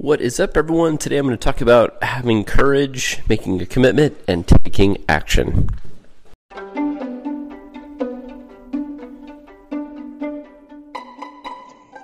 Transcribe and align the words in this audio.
What 0.00 0.20
is 0.20 0.38
up, 0.38 0.56
everyone? 0.56 0.96
Today 0.96 1.16
I'm 1.16 1.26
going 1.26 1.36
to 1.36 1.44
talk 1.44 1.60
about 1.60 2.00
having 2.04 2.44
courage, 2.44 3.20
making 3.28 3.60
a 3.60 3.66
commitment, 3.66 4.16
and 4.28 4.46
taking 4.46 5.04
action. 5.08 5.68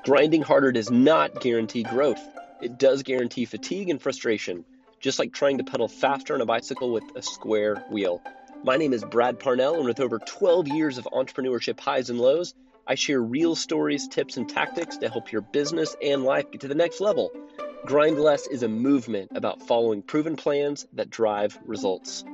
Grinding 0.02 0.42
harder 0.42 0.72
does 0.72 0.90
not 0.90 1.40
guarantee 1.40 1.84
growth. 1.84 2.18
It 2.60 2.80
does 2.80 3.04
guarantee 3.04 3.44
fatigue 3.44 3.88
and 3.88 4.02
frustration, 4.02 4.64
just 4.98 5.20
like 5.20 5.32
trying 5.32 5.58
to 5.58 5.64
pedal 5.64 5.86
faster 5.86 6.34
on 6.34 6.40
a 6.40 6.46
bicycle 6.46 6.92
with 6.92 7.04
a 7.14 7.22
square 7.22 7.76
wheel. 7.92 8.20
My 8.64 8.76
name 8.76 8.92
is 8.92 9.04
Brad 9.04 9.38
Parnell, 9.38 9.76
and 9.76 9.84
with 9.84 10.00
over 10.00 10.18
12 10.18 10.66
years 10.66 10.98
of 10.98 11.04
entrepreneurship 11.12 11.78
highs 11.78 12.10
and 12.10 12.18
lows, 12.18 12.54
I 12.88 12.96
share 12.96 13.20
real 13.20 13.54
stories, 13.54 14.08
tips, 14.08 14.36
and 14.36 14.48
tactics 14.48 14.96
to 14.96 15.08
help 15.08 15.30
your 15.30 15.42
business 15.42 15.94
and 16.02 16.24
life 16.24 16.50
get 16.50 16.62
to 16.62 16.68
the 16.68 16.74
next 16.74 17.00
level. 17.00 17.30
Grind 17.86 18.18
Less 18.18 18.46
is 18.46 18.62
a 18.62 18.68
movement 18.68 19.30
about 19.34 19.60
following 19.60 20.00
proven 20.00 20.36
plans 20.36 20.86
that 20.94 21.10
drive 21.10 21.58
results. 21.66 22.24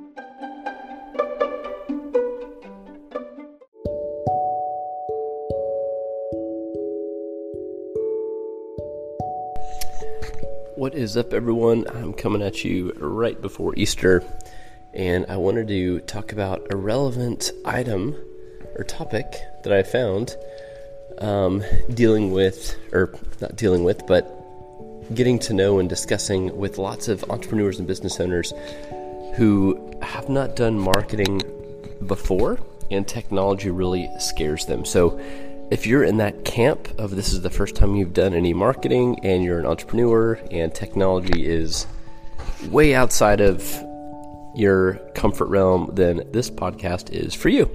What 10.76 10.94
is 10.94 11.16
up, 11.16 11.32
everyone? 11.32 11.84
I'm 11.96 12.12
coming 12.12 12.42
at 12.42 12.62
you 12.62 12.92
right 13.00 13.42
before 13.42 13.74
Easter, 13.76 14.22
and 14.94 15.26
I 15.28 15.36
wanted 15.36 15.66
to 15.66 15.98
talk 16.02 16.30
about 16.30 16.68
a 16.70 16.76
relevant 16.76 17.50
item 17.64 18.14
or 18.76 18.84
topic 18.84 19.24
that 19.64 19.72
I 19.72 19.82
found 19.82 20.36
um, 21.18 21.64
dealing 21.92 22.30
with, 22.30 22.76
or 22.92 23.18
not 23.40 23.56
dealing 23.56 23.82
with, 23.82 24.06
but 24.06 24.39
getting 25.14 25.38
to 25.40 25.52
know 25.52 25.78
and 25.78 25.88
discussing 25.88 26.56
with 26.56 26.78
lots 26.78 27.08
of 27.08 27.24
entrepreneurs 27.30 27.78
and 27.78 27.88
business 27.88 28.20
owners 28.20 28.52
who 29.34 29.98
have 30.02 30.28
not 30.28 30.56
done 30.56 30.78
marketing 30.78 31.42
before 32.06 32.58
and 32.90 33.06
technology 33.06 33.70
really 33.70 34.08
scares 34.18 34.66
them. 34.66 34.84
So, 34.84 35.20
if 35.70 35.86
you're 35.86 36.02
in 36.02 36.16
that 36.16 36.44
camp 36.44 36.88
of 36.98 37.12
this 37.12 37.32
is 37.32 37.42
the 37.42 37.50
first 37.50 37.76
time 37.76 37.94
you've 37.94 38.12
done 38.12 38.34
any 38.34 38.52
marketing 38.52 39.20
and 39.22 39.44
you're 39.44 39.60
an 39.60 39.66
entrepreneur 39.66 40.40
and 40.50 40.74
technology 40.74 41.46
is 41.46 41.86
way 42.70 42.92
outside 42.92 43.40
of 43.40 43.62
your 44.56 44.94
comfort 45.14 45.46
realm, 45.46 45.90
then 45.92 46.24
this 46.32 46.50
podcast 46.50 47.12
is 47.12 47.34
for 47.34 47.50
you. 47.50 47.70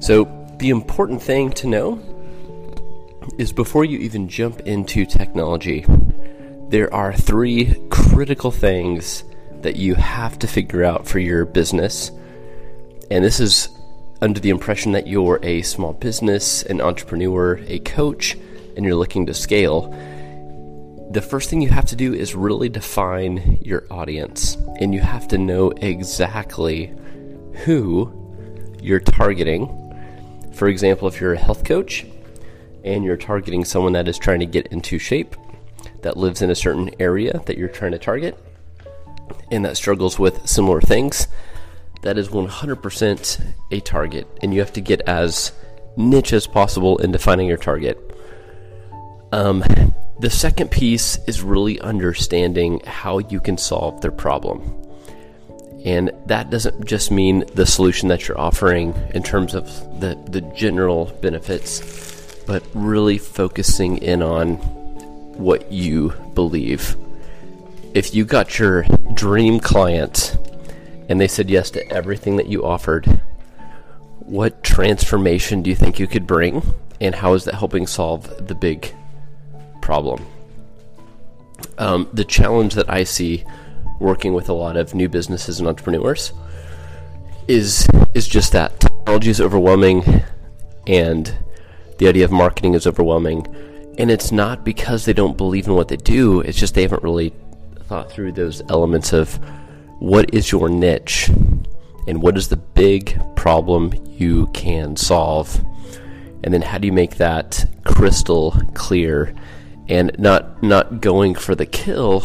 So, 0.00 0.24
the 0.58 0.70
important 0.70 1.22
thing 1.22 1.50
to 1.52 1.66
know 1.66 2.02
is 3.38 3.52
before 3.52 3.84
you 3.84 3.98
even 3.98 4.28
jump 4.28 4.60
into 4.60 5.06
technology, 5.06 5.86
there 6.68 6.92
are 6.92 7.14
three 7.14 7.74
critical 7.88 8.50
things 8.50 9.24
that 9.62 9.76
you 9.76 9.94
have 9.94 10.38
to 10.40 10.46
figure 10.46 10.84
out 10.84 11.08
for 11.08 11.18
your 11.18 11.46
business. 11.46 12.10
And 13.10 13.24
this 13.24 13.40
is 13.40 13.70
under 14.20 14.38
the 14.38 14.50
impression 14.50 14.92
that 14.92 15.06
you're 15.06 15.40
a 15.42 15.62
small 15.62 15.94
business, 15.94 16.62
an 16.64 16.80
entrepreneur, 16.82 17.58
a 17.66 17.78
coach, 17.80 18.36
and 18.76 18.84
you're 18.84 18.96
looking 18.96 19.26
to 19.26 19.34
scale. 19.34 19.90
The 21.10 21.22
first 21.22 21.48
thing 21.48 21.62
you 21.62 21.70
have 21.70 21.86
to 21.86 21.96
do 21.96 22.12
is 22.12 22.34
really 22.34 22.68
define 22.68 23.58
your 23.62 23.86
audience. 23.90 24.56
And 24.78 24.92
you 24.92 25.00
have 25.00 25.26
to 25.28 25.38
know 25.38 25.70
exactly 25.70 26.94
who 27.64 28.12
you're 28.82 29.00
targeting. 29.00 29.74
For 30.52 30.68
example, 30.68 31.08
if 31.08 31.18
you're 31.18 31.32
a 31.32 31.38
health 31.38 31.64
coach 31.64 32.04
and 32.84 33.04
you're 33.04 33.16
targeting 33.16 33.64
someone 33.64 33.94
that 33.94 34.06
is 34.06 34.18
trying 34.18 34.40
to 34.40 34.46
get 34.46 34.66
into 34.66 34.98
shape, 34.98 35.34
that 36.02 36.16
lives 36.16 36.42
in 36.42 36.50
a 36.50 36.54
certain 36.54 36.90
area 37.00 37.40
that 37.46 37.58
you're 37.58 37.68
trying 37.68 37.92
to 37.92 37.98
target 37.98 38.38
and 39.50 39.64
that 39.64 39.76
struggles 39.76 40.18
with 40.18 40.46
similar 40.46 40.80
things, 40.80 41.28
that 42.02 42.18
is 42.18 42.28
100% 42.28 43.54
a 43.70 43.80
target. 43.80 44.26
And 44.42 44.54
you 44.54 44.60
have 44.60 44.72
to 44.74 44.80
get 44.80 45.00
as 45.02 45.52
niche 45.96 46.32
as 46.32 46.46
possible 46.46 46.98
in 46.98 47.12
defining 47.12 47.48
your 47.48 47.56
target. 47.56 47.98
Um, 49.32 49.64
the 50.20 50.30
second 50.30 50.70
piece 50.70 51.18
is 51.26 51.42
really 51.42 51.80
understanding 51.80 52.80
how 52.86 53.18
you 53.18 53.40
can 53.40 53.58
solve 53.58 54.00
their 54.00 54.12
problem. 54.12 54.84
And 55.84 56.10
that 56.26 56.50
doesn't 56.50 56.84
just 56.86 57.10
mean 57.10 57.44
the 57.54 57.64
solution 57.64 58.08
that 58.08 58.26
you're 58.26 58.38
offering 58.38 58.94
in 59.14 59.22
terms 59.22 59.54
of 59.54 59.66
the, 60.00 60.16
the 60.28 60.40
general 60.40 61.06
benefits, 61.20 62.42
but 62.46 62.64
really 62.74 63.16
focusing 63.18 63.98
in 63.98 64.22
on 64.22 64.77
what 65.38 65.70
you 65.72 66.12
believe. 66.34 66.96
If 67.94 68.14
you 68.14 68.24
got 68.24 68.58
your 68.58 68.82
dream 69.14 69.60
client 69.60 70.36
and 71.08 71.20
they 71.20 71.28
said 71.28 71.48
yes 71.48 71.70
to 71.70 71.92
everything 71.92 72.36
that 72.36 72.48
you 72.48 72.64
offered, 72.64 73.22
what 74.18 74.62
transformation 74.62 75.62
do 75.62 75.70
you 75.70 75.76
think 75.76 75.98
you 75.98 76.06
could 76.06 76.26
bring? 76.26 76.62
And 77.00 77.14
how 77.14 77.32
is 77.34 77.44
that 77.44 77.54
helping 77.54 77.86
solve 77.86 78.46
the 78.46 78.54
big 78.54 78.94
problem? 79.80 80.26
Um, 81.78 82.08
the 82.12 82.24
challenge 82.24 82.74
that 82.74 82.90
I 82.90 83.04
see 83.04 83.44
working 84.00 84.34
with 84.34 84.48
a 84.48 84.52
lot 84.52 84.76
of 84.76 84.94
new 84.94 85.08
businesses 85.08 85.58
and 85.58 85.68
entrepreneurs 85.68 86.32
is 87.48 87.88
is 88.14 88.28
just 88.28 88.52
that 88.52 88.78
technology 88.78 89.30
is 89.30 89.40
overwhelming 89.40 90.22
and 90.86 91.34
the 91.98 92.06
idea 92.06 92.24
of 92.24 92.30
marketing 92.30 92.74
is 92.74 92.86
overwhelming 92.86 93.46
and 93.98 94.10
it's 94.10 94.30
not 94.30 94.64
because 94.64 95.04
they 95.04 95.12
don't 95.12 95.36
believe 95.36 95.66
in 95.66 95.74
what 95.74 95.88
they 95.88 95.96
do, 95.96 96.40
it's 96.40 96.58
just 96.58 96.74
they 96.74 96.82
haven't 96.82 97.02
really 97.02 97.32
thought 97.88 98.10
through 98.10 98.32
those 98.32 98.62
elements 98.68 99.12
of 99.12 99.38
what 99.98 100.32
is 100.32 100.52
your 100.52 100.68
niche 100.68 101.28
and 102.06 102.22
what 102.22 102.38
is 102.38 102.48
the 102.48 102.56
big 102.56 103.20
problem 103.34 103.92
you 104.06 104.46
can 104.48 104.96
solve. 104.96 105.60
And 106.44 106.54
then 106.54 106.62
how 106.62 106.78
do 106.78 106.86
you 106.86 106.92
make 106.92 107.16
that 107.16 107.68
crystal 107.84 108.52
clear 108.74 109.34
and 109.88 110.16
not 110.18 110.62
not 110.62 111.00
going 111.00 111.34
for 111.34 111.54
the 111.54 111.66
kill 111.66 112.20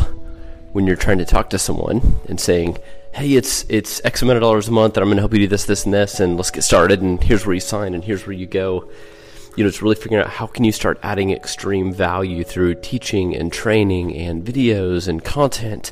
when 0.73 0.85
you're 0.85 0.95
trying 0.95 1.17
to 1.17 1.25
talk 1.25 1.49
to 1.49 1.57
someone 1.57 2.15
and 2.29 2.39
saying, 2.39 2.77
"Hey, 3.13 3.33
it's 3.33 3.65
it's 3.69 3.99
X 4.05 4.21
amount 4.21 4.37
of 4.37 4.41
dollars 4.41 4.67
a 4.67 4.71
month, 4.71 4.95
and 4.95 5.01
I'm 5.01 5.07
going 5.07 5.17
to 5.17 5.21
help 5.21 5.33
you 5.33 5.39
do 5.39 5.47
this, 5.47 5.65
this, 5.65 5.85
and 5.85 5.93
this, 5.93 6.19
and 6.19 6.37
let's 6.37 6.51
get 6.51 6.63
started. 6.63 7.01
And 7.01 7.23
here's 7.23 7.45
where 7.45 7.55
you 7.55 7.59
sign, 7.59 7.95
and 7.95 8.03
here's 8.03 8.27
where 8.27 8.35
you 8.35 8.45
go." 8.45 8.89
You 9.55 9.63
know, 9.63 9.67
it's 9.67 9.81
really 9.81 9.95
figuring 9.95 10.23
out 10.23 10.31
how 10.31 10.47
can 10.47 10.63
you 10.63 10.71
start 10.71 10.99
adding 11.03 11.31
extreme 11.31 11.93
value 11.93 12.43
through 12.43 12.75
teaching 12.75 13.35
and 13.35 13.53
training 13.53 14.15
and 14.15 14.43
videos 14.43 15.07
and 15.07 15.23
content 15.23 15.91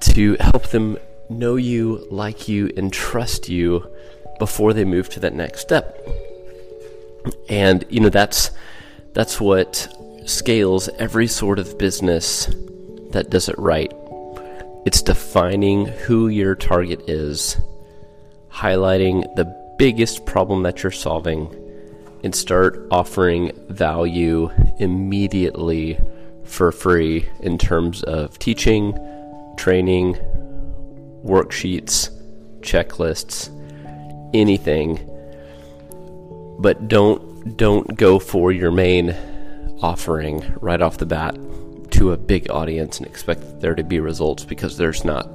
to 0.00 0.36
help 0.38 0.68
them 0.68 0.96
know 1.28 1.56
you, 1.56 2.06
like 2.10 2.48
you, 2.48 2.70
and 2.76 2.92
trust 2.92 3.48
you 3.48 3.90
before 4.38 4.72
they 4.72 4.84
move 4.84 5.08
to 5.08 5.20
that 5.20 5.34
next 5.34 5.60
step. 5.60 5.98
And 7.48 7.84
you 7.88 7.98
know 7.98 8.08
that's 8.08 8.52
that's 9.14 9.40
what 9.40 9.88
scales 10.24 10.88
every 10.98 11.26
sort 11.26 11.58
of 11.58 11.78
business 11.78 12.46
that 13.10 13.30
does 13.30 13.48
it 13.48 13.58
right. 13.58 13.92
It's 14.84 15.02
defining 15.02 15.86
who 15.86 16.28
your 16.28 16.54
target 16.54 17.08
is, 17.08 17.56
highlighting 18.48 19.22
the 19.34 19.74
biggest 19.76 20.24
problem 20.24 20.62
that 20.62 20.84
you're 20.84 20.92
solving 20.92 21.65
and 22.26 22.34
start 22.34 22.84
offering 22.90 23.52
value 23.68 24.50
immediately 24.80 25.96
for 26.42 26.72
free 26.72 27.28
in 27.38 27.56
terms 27.56 28.02
of 28.02 28.36
teaching, 28.40 28.98
training, 29.56 30.14
worksheets, 31.24 32.10
checklists, 32.62 33.48
anything. 34.34 34.98
But 36.58 36.88
don't 36.88 37.56
don't 37.56 37.96
go 37.96 38.18
for 38.18 38.50
your 38.50 38.72
main 38.72 39.14
offering 39.80 40.42
right 40.60 40.82
off 40.82 40.98
the 40.98 41.06
bat 41.06 41.36
to 41.92 42.10
a 42.10 42.16
big 42.16 42.50
audience 42.50 42.98
and 42.98 43.06
expect 43.06 43.60
there 43.60 43.76
to 43.76 43.84
be 43.84 44.00
results 44.00 44.44
because 44.44 44.76
there's 44.76 45.04
not. 45.04 45.30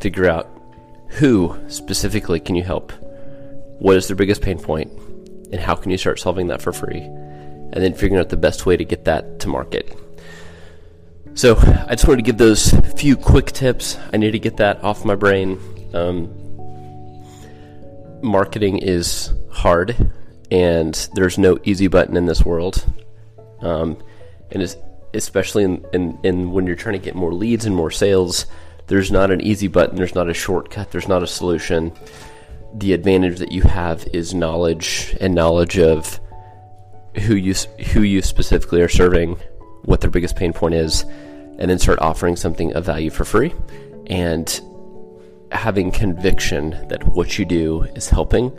Figure 0.00 0.28
out 0.28 0.48
who 1.08 1.58
specifically 1.66 2.38
can 2.38 2.54
you 2.54 2.62
help? 2.62 2.92
What 3.80 3.96
is 3.96 4.06
their 4.06 4.14
biggest 4.14 4.40
pain 4.40 4.60
point? 4.60 4.92
And 5.52 5.60
how 5.60 5.74
can 5.74 5.90
you 5.90 5.98
start 5.98 6.18
solving 6.18 6.48
that 6.48 6.62
for 6.62 6.72
free? 6.72 7.00
And 7.00 7.74
then 7.74 7.94
figuring 7.94 8.20
out 8.20 8.30
the 8.30 8.36
best 8.36 8.66
way 8.66 8.76
to 8.76 8.84
get 8.84 9.04
that 9.04 9.40
to 9.40 9.48
market. 9.48 9.96
So 11.34 11.56
I 11.56 11.94
just 11.94 12.06
wanted 12.06 12.24
to 12.24 12.30
give 12.30 12.38
those 12.38 12.70
few 12.96 13.16
quick 13.16 13.52
tips. 13.52 13.96
I 14.12 14.16
need 14.18 14.32
to 14.32 14.38
get 14.38 14.58
that 14.58 14.82
off 14.84 15.04
my 15.04 15.14
brain. 15.14 15.58
Um, 15.94 16.30
marketing 18.22 18.78
is 18.78 19.32
hard, 19.50 20.12
and 20.50 20.94
there's 21.14 21.38
no 21.38 21.58
easy 21.64 21.86
button 21.86 22.16
in 22.16 22.26
this 22.26 22.44
world. 22.44 22.84
Um, 23.60 24.02
and 24.50 24.76
especially 25.14 25.64
in, 25.64 25.86
in, 25.94 26.18
in 26.22 26.50
when 26.50 26.66
you're 26.66 26.76
trying 26.76 26.98
to 26.98 27.04
get 27.04 27.14
more 27.14 27.32
leads 27.32 27.64
and 27.64 27.74
more 27.74 27.90
sales, 27.90 28.44
there's 28.88 29.10
not 29.10 29.30
an 29.30 29.40
easy 29.40 29.68
button. 29.68 29.96
There's 29.96 30.14
not 30.14 30.28
a 30.28 30.34
shortcut. 30.34 30.90
There's 30.90 31.08
not 31.08 31.22
a 31.22 31.26
solution 31.26 31.92
the 32.74 32.92
advantage 32.92 33.38
that 33.38 33.52
you 33.52 33.62
have 33.62 34.06
is 34.12 34.34
knowledge 34.34 35.16
and 35.20 35.34
knowledge 35.34 35.78
of 35.78 36.20
who 37.16 37.34
you 37.34 37.54
who 37.92 38.02
you 38.02 38.22
specifically 38.22 38.80
are 38.80 38.88
serving, 38.88 39.38
what 39.84 40.00
their 40.00 40.10
biggest 40.10 40.36
pain 40.36 40.52
point 40.52 40.74
is, 40.74 41.02
and 41.58 41.70
then 41.70 41.78
start 41.78 41.98
offering 42.00 42.36
something 42.36 42.72
of 42.74 42.84
value 42.84 43.10
for 43.10 43.24
free 43.24 43.54
and 44.06 44.60
having 45.52 45.90
conviction 45.90 46.70
that 46.88 47.06
what 47.08 47.38
you 47.38 47.44
do 47.44 47.82
is 47.94 48.08
helping 48.08 48.50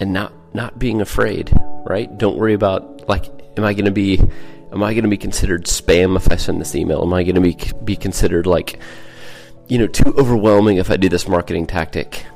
and 0.00 0.12
not 0.12 0.32
not 0.54 0.78
being 0.78 1.00
afraid, 1.00 1.52
right? 1.86 2.16
Don't 2.18 2.36
worry 2.36 2.54
about 2.54 3.08
like 3.08 3.26
am 3.56 3.64
I 3.64 3.72
going 3.72 3.86
to 3.86 3.90
be 3.90 4.18
am 4.72 4.82
I 4.82 4.92
going 4.92 5.04
to 5.04 5.10
be 5.10 5.16
considered 5.16 5.64
spam 5.64 6.16
if 6.16 6.30
I 6.30 6.36
send 6.36 6.60
this 6.60 6.74
email? 6.74 7.02
Am 7.02 7.12
I 7.12 7.22
going 7.22 7.36
to 7.36 7.40
be 7.40 7.56
be 7.84 7.96
considered 7.96 8.46
like 8.46 8.78
you 9.68 9.78
know 9.78 9.86
too 9.86 10.14
overwhelming 10.18 10.76
if 10.76 10.90
I 10.90 10.96
do 10.96 11.08
this 11.08 11.26
marketing 11.26 11.66
tactic? 11.66 12.26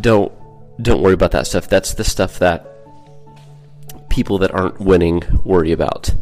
Don't 0.00 0.32
don't 0.80 1.02
worry 1.02 1.14
about 1.14 1.32
that 1.32 1.46
stuff. 1.46 1.68
That's 1.68 1.94
the 1.94 2.04
stuff 2.04 2.38
that 2.38 2.66
people 4.08 4.38
that 4.38 4.52
aren't 4.52 4.80
winning 4.80 5.22
worry 5.44 5.72
about. 5.72 6.14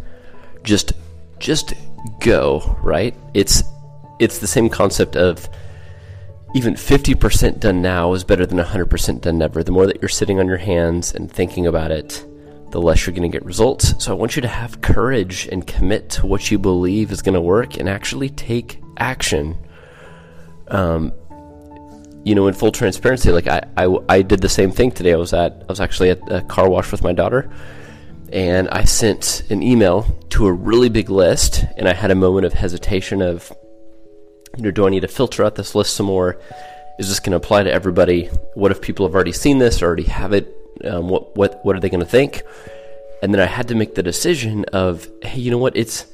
Just 0.62 0.92
just 1.38 1.74
go, 2.20 2.78
right? 2.82 3.14
It's 3.34 3.62
it's 4.18 4.38
the 4.38 4.46
same 4.46 4.68
concept 4.68 5.16
of 5.16 5.48
even 6.54 6.74
50% 6.74 7.60
done 7.60 7.82
now 7.82 8.14
is 8.14 8.24
better 8.24 8.46
than 8.46 8.58
100% 8.58 9.20
done 9.20 9.36
never. 9.36 9.62
The 9.62 9.72
more 9.72 9.86
that 9.86 10.00
you're 10.00 10.08
sitting 10.08 10.40
on 10.40 10.46
your 10.46 10.56
hands 10.56 11.12
and 11.12 11.30
thinking 11.30 11.66
about 11.66 11.90
it, 11.90 12.24
the 12.70 12.80
less 12.80 13.04
you're 13.06 13.14
going 13.14 13.30
to 13.30 13.36
get 13.36 13.44
results. 13.44 14.02
So 14.02 14.10
I 14.10 14.14
want 14.14 14.36
you 14.36 14.42
to 14.42 14.48
have 14.48 14.80
courage 14.80 15.48
and 15.48 15.66
commit 15.66 16.08
to 16.10 16.26
what 16.26 16.50
you 16.50 16.58
believe 16.58 17.12
is 17.12 17.20
going 17.20 17.34
to 17.34 17.40
work 17.40 17.76
and 17.76 17.88
actually 17.88 18.30
take 18.30 18.80
action. 18.96 19.58
Um, 20.69 21.12
you 22.26 22.34
know, 22.34 22.49
in 22.49 22.55
full 22.55 22.73
transparency, 22.73 23.31
like 23.31 23.46
I, 23.46 23.62
I, 23.76 23.96
I 24.08 24.23
did 24.23 24.40
the 24.40 24.49
same 24.49 24.73
thing 24.73 24.90
today. 24.90 25.12
I 25.12 25.17
was 25.17 25.32
at, 25.32 25.52
I 25.62 25.67
was 25.69 25.81
actually 25.81 26.11
at 26.11 26.20
a 26.31 26.43
car 26.43 26.69
wash 26.69 26.90
with 26.90 27.05
my 27.05 27.12
daughter 27.12 27.49
and 28.32 28.69
I 28.69 28.84
sent 28.84 29.44
an 29.50 29.62
email 29.62 30.02
to 30.31 30.46
a 30.46 30.52
really 30.52 30.88
big 30.88 31.11
list, 31.11 31.64
and 31.76 31.88
I 31.88 31.94
had 31.94 32.11
a 32.11 32.14
moment 32.14 32.44
of 32.44 32.52
hesitation 32.52 33.23
of, 33.23 33.52
you 34.56 34.64
know, 34.64 34.70
do 34.70 34.87
I 34.87 34.90
need 34.90 35.00
to 35.00 35.08
filter 35.08 35.44
out 35.44 35.55
this 35.55 35.75
list 35.75 35.94
some 35.94 36.06
more? 36.06 36.40
Is 36.99 37.08
this 37.08 37.20
going 37.20 37.31
to 37.31 37.37
apply 37.37 37.62
to 37.62 37.73
everybody? 37.73 38.26
What 38.55 38.72
if 38.72 38.81
people 38.81 39.06
have 39.06 39.14
already 39.14 39.32
seen 39.32 39.58
this 39.58 39.81
or 39.81 39.87
already 39.87 40.05
have 40.05 40.32
it? 40.32 40.52
Um, 40.84 41.08
what 41.08 41.37
what 41.37 41.64
what 41.64 41.76
are 41.76 41.81
they 41.81 41.88
going 41.88 42.00
to 42.00 42.06
think? 42.06 42.43
And 43.22 43.32
then 43.32 43.40
I 43.40 43.46
had 43.46 43.69
to 43.69 43.75
make 43.75 43.94
the 43.94 44.02
decision 44.02 44.64
of, 44.72 45.08
hey, 45.22 45.40
you 45.40 45.50
know 45.50 45.58
what? 45.58 45.76
It's 45.76 46.06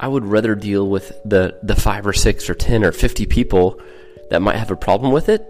I 0.00 0.08
would 0.08 0.24
rather 0.24 0.54
deal 0.54 0.88
with 0.88 1.12
the 1.24 1.58
the 1.62 1.76
five 1.76 2.06
or 2.06 2.12
six 2.12 2.50
or 2.50 2.54
ten 2.54 2.84
or 2.84 2.92
fifty 2.92 3.26
people 3.26 3.80
that 4.34 4.42
might 4.42 4.56
have 4.56 4.72
a 4.72 4.76
problem 4.76 5.12
with 5.12 5.28
it 5.28 5.42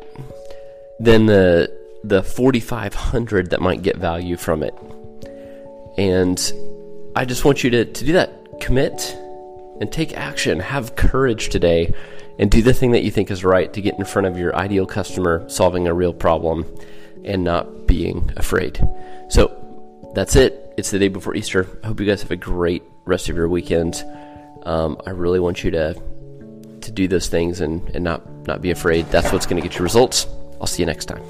than 1.00 1.24
the 1.24 1.72
the 2.04 2.22
forty 2.22 2.60
five 2.60 2.92
hundred 2.92 3.48
that 3.50 3.62
might 3.62 3.80
get 3.80 3.96
value 3.96 4.36
from 4.36 4.62
it. 4.62 4.74
And 5.96 6.38
I 7.16 7.24
just 7.24 7.46
want 7.46 7.64
you 7.64 7.70
to, 7.70 7.84
to 7.86 8.04
do 8.04 8.12
that. 8.12 8.60
Commit 8.60 9.16
and 9.80 9.90
take 9.90 10.14
action. 10.14 10.60
Have 10.60 10.96
courage 10.96 11.48
today 11.48 11.94
and 12.38 12.50
do 12.50 12.60
the 12.60 12.74
thing 12.74 12.90
that 12.92 13.04
you 13.04 13.10
think 13.10 13.30
is 13.30 13.42
right 13.42 13.72
to 13.72 13.80
get 13.80 13.98
in 13.98 14.04
front 14.04 14.26
of 14.26 14.36
your 14.36 14.54
ideal 14.54 14.84
customer, 14.84 15.48
solving 15.48 15.88
a 15.88 15.94
real 15.94 16.12
problem, 16.12 16.66
and 17.24 17.42
not 17.42 17.86
being 17.86 18.30
afraid. 18.36 18.86
So 19.30 19.50
that's 20.14 20.36
it. 20.36 20.74
It's 20.76 20.90
the 20.90 20.98
day 20.98 21.08
before 21.08 21.34
Easter. 21.34 21.66
I 21.82 21.86
hope 21.86 22.00
you 22.00 22.06
guys 22.06 22.20
have 22.20 22.32
a 22.32 22.36
great 22.36 22.82
rest 23.06 23.30
of 23.30 23.36
your 23.36 23.48
weekend. 23.48 24.04
Um, 24.64 25.00
I 25.06 25.10
really 25.10 25.40
want 25.40 25.64
you 25.64 25.70
to 25.70 25.94
to 26.82 26.92
do 26.92 27.08
those 27.08 27.28
things 27.28 27.62
and, 27.62 27.88
and 27.94 28.04
not 28.04 28.20
not 28.46 28.62
be 28.62 28.70
afraid. 28.70 29.06
That's 29.10 29.32
what's 29.32 29.46
going 29.46 29.60
to 29.60 29.66
get 29.66 29.78
you 29.78 29.82
results. 29.82 30.26
I'll 30.60 30.66
see 30.66 30.82
you 30.82 30.86
next 30.86 31.06
time. 31.06 31.22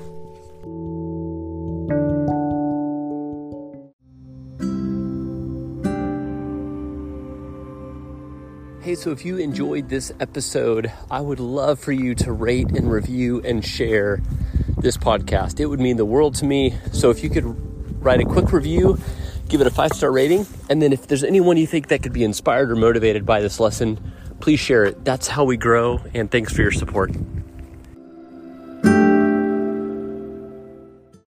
Hey, 8.85 8.95
so 8.95 9.11
if 9.13 9.25
you 9.25 9.39
enjoyed 9.39 9.89
this 9.89 10.13
episode, 10.21 10.93
I 11.11 11.23
would 11.23 11.41
love 11.41 11.81
for 11.81 11.93
you 11.93 12.15
to 12.17 12.33
rate 12.33 12.71
and 12.73 12.93
review 12.93 13.41
and 13.41 13.65
share 13.65 14.21
this 14.77 14.99
podcast. 14.99 15.59
It 15.59 15.67
would 15.67 15.81
mean 15.81 15.97
the 15.97 16.05
world 16.05 16.35
to 16.37 16.45
me. 16.45 16.77
So 16.93 17.09
if 17.09 17.25
you 17.25 17.31
could 17.31 17.45
write 18.05 18.21
a 18.21 18.25
quick 18.25 18.53
review, 18.53 18.99
give 19.49 19.63
it 19.63 19.67
a 19.67 19.71
five 19.71 19.93
star 19.93 20.13
rating, 20.13 20.47
and 20.69 20.83
then 20.83 20.93
if 20.93 21.07
there's 21.07 21.25
anyone 21.25 21.57
you 21.57 21.67
think 21.67 21.89
that 21.89 22.03
could 22.03 22.13
be 22.13 22.25
inspired 22.25 22.71
or 22.71 22.77
motivated 22.77 23.25
by 23.25 23.41
this 23.41 23.59
lesson, 23.59 23.99
please 24.41 24.61
share 24.61 24.85
it. 24.85 25.05
That's 25.05 25.29
how 25.29 25.45
we 25.45 25.57
grow, 25.57 26.01
and 26.15 26.31
thanks 26.31 26.53
for 26.53 26.63
your 26.63 26.73
support. 26.73 27.13